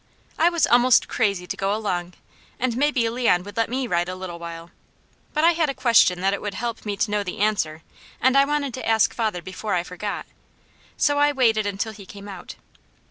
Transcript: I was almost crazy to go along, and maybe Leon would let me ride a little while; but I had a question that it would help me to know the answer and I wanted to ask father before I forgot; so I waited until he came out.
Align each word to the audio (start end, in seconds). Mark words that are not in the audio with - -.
I 0.39 0.49
was 0.49 0.65
almost 0.65 1.07
crazy 1.07 1.45
to 1.45 1.55
go 1.55 1.75
along, 1.75 2.13
and 2.59 2.75
maybe 2.75 3.07
Leon 3.07 3.43
would 3.43 3.55
let 3.55 3.69
me 3.69 3.85
ride 3.85 4.09
a 4.09 4.15
little 4.15 4.39
while; 4.39 4.71
but 5.31 5.43
I 5.43 5.51
had 5.51 5.69
a 5.69 5.75
question 5.75 6.21
that 6.21 6.33
it 6.33 6.41
would 6.41 6.55
help 6.55 6.87
me 6.87 6.97
to 6.97 7.11
know 7.11 7.21
the 7.21 7.37
answer 7.37 7.83
and 8.19 8.35
I 8.35 8.43
wanted 8.45 8.73
to 8.73 8.89
ask 8.89 9.13
father 9.13 9.43
before 9.43 9.75
I 9.75 9.83
forgot; 9.83 10.25
so 10.97 11.19
I 11.19 11.31
waited 11.31 11.67
until 11.67 11.93
he 11.93 12.07
came 12.07 12.27
out. 12.27 12.55